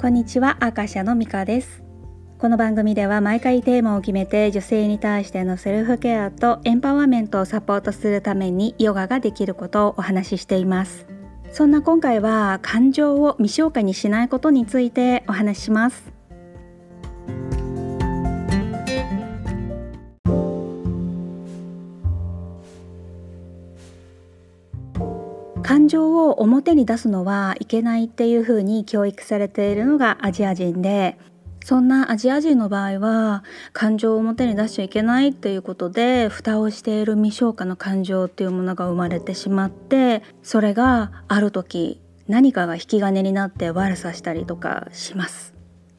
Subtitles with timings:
[0.00, 1.82] こんにちは、アカシャのミカです。
[2.38, 11.04] この番組では毎回テーマを決めて女性に対してのセルフケアとエンパワーメントをサポートするためにヨガができることをお話ししています。
[11.50, 16.17] そんな今回は感情を未消化にしないことについてお話しします。
[25.68, 31.18] 感情を表に出すのはいけないっていうふうに教育されているのがアジア人で
[31.62, 33.44] そんなアジア人の場合は
[33.74, 45.52] 感情を表に出しちゃいけないっていうことで蓋をしている未消化の感情っていうものが生まれてしまってそれがある時何かが引き金になって悪さしたりとかします。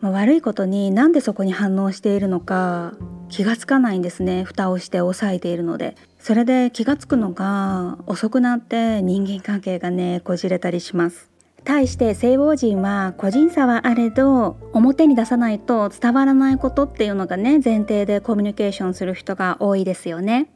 [0.00, 2.94] ま、悪いことになんでそこに反応しているのか
[3.28, 11.30] 気がつかないんですね蓋をして押さえているのでそれで気がつくのが遅くなって人間関係がねこじれたりします
[11.64, 20.50] 対して西欧人は個人差はあれど表に出さないと伝わらないことっていうのがね前提でコミュニケーションする人が多いですよね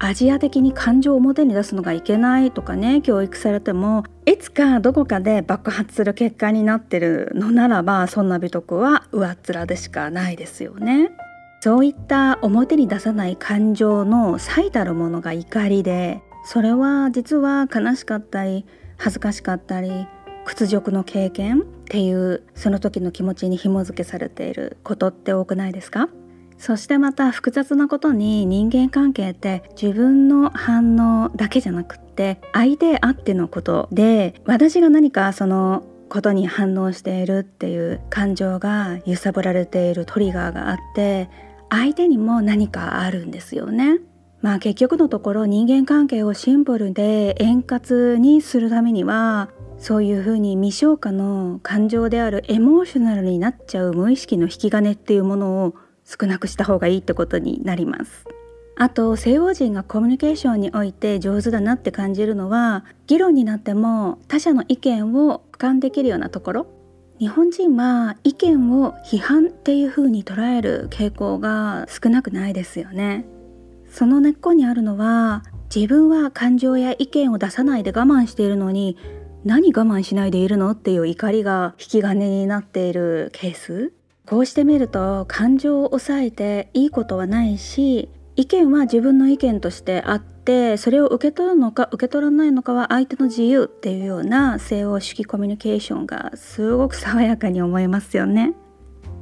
[0.00, 11.10] アジア的に感情を表に出すのがいけないとかね教育されてもいつかどこかで爆発する結果になってるのならばそんな美徳は上っ面でしかないですよね。
[11.60, 18.64] そういった表に出さない感情の最たるものが怒りでそれは実は悲しかったり
[18.96, 20.06] 恥ずかしかったり
[20.44, 26.08] 屈辱の経験っていうその時の気持ちに紐付けされていることって多くないですか？
[26.58, 41.28] そしてまた複雑なことに人間関係って自分の反応だけじゃなくって相手あってのことで私が何かそのことに反応しているっていう感情が揺さぶられているトリガーがあって
[41.70, 44.00] 相手にも何かあるんですよね。
[44.40, 55.74] まあ結局のところ人間関係をシンプルで円滑にするためにはそういうふうに未消化の感情であるエモーショナルになっちゃう無意識の引き金っていうものを
[56.04, 58.26] 少なくした方がいいってことになります
[58.76, 66.66] あと西洋人がコミュニケーションにおいて上手だなって感じるのは議論になっても他者の意見を俯瞰できるようなところ
[67.18, 73.24] 日本人は意見を批判っていう風に捉える傾向が少なくないですよね。
[73.90, 75.42] その根っこにあるのは
[75.74, 78.96] 自分は感情や意見を出さないで我慢しているのに
[79.44, 83.92] 何我慢しないでいるのっていう怒りが引き金になっているケース？
[84.26, 90.37] こうしてみると感情を抑えていいことはないし意見は自分の意見としてあって
[90.76, 98.54] それを受け取るのか受け取らないのかは相手の自由っていうような西欧式コミュニケーションがすごく爽やかに思えますよね。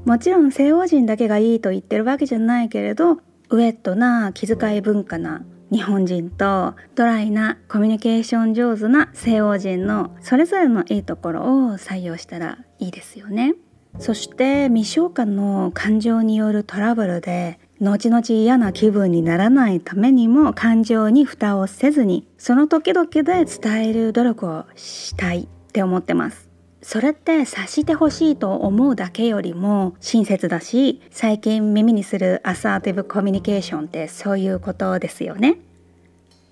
[0.05, 13.55] もちろん西欧人だけがいいと言ってるわけじゃないけれどウェットな気遣い文化な日本人とドライなコミュニケーション上手な西欧人のそれぞれのいいところを採用したらいいですよね。
[13.99, 26.49] そして未消化の感情によるトラブルで後々嫌な気分にならないためにも感情に蓋をせずにその時々で伝える努力をしたいって思ってます。
[26.81, 35.59] それって察してほしいと思うだけよりも親切だし最近耳にするアサーティブコミュニケーションってそういうことですよね。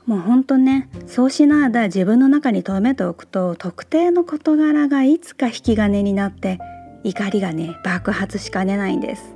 [0.07, 6.59] もうほんとねそうしないで自分の中に留めておくと特定の事柄がいつか引き金になって
[7.05, 9.34] 怒りがね爆発しかねないんです。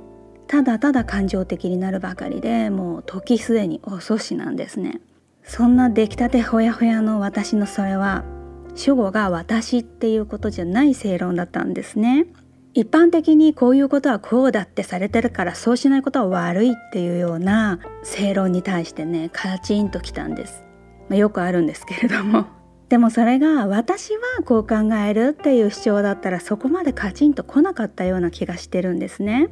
[0.49, 4.99] ただただ感情的になるばかりでもう時すでに遅しなんですね。
[5.43, 8.25] そんな出来たてほやほやの私のそれは
[8.73, 12.25] 主語が私っていうことじゃない正論だったんですね。
[12.73, 20.63] 一般的にこういうことはこうだってされてるからそうしないことは悪いっていうような正論に対してねカチンときたんです、
[21.09, 22.47] まあ、よくあるんですけれども。
[22.89, 29.49] でもそれが私はこう考えるっていう主張だったらそこまでカチンと来なかったような気がしてるんですね。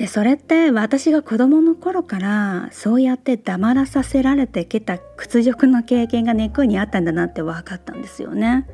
[0.00, 8.66] でそれって私が子供の頃からそうやって黙らさせられてきた屈辱の経験が根っこにあったんだなって分かったんですよね。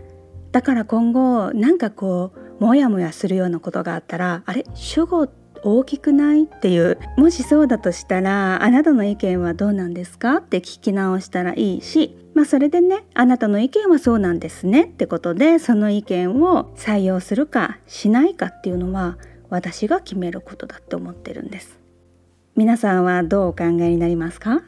[0.53, 2.31] だから今後なんかこ
[2.61, 5.27] うモヤモヤするようなことがあったらあれ主語
[5.65, 19.19] 大きくないっていうもしそうだとしたらあなたの意見はどうなんですかって聞き直したらいいしまあそれでねあなたの意見はそうなんですねってことでその意見を採用するかしないかっていうのは
[19.51, 21.79] 私が決めることだって思ってるんです。
[22.57, 24.63] 皆さんはどうお考えになりますか？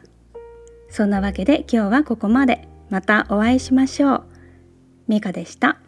[0.90, 2.68] そんなわけで今日はここまで。
[2.90, 4.24] またお会いしましょう。
[5.08, 5.78] ミカでした。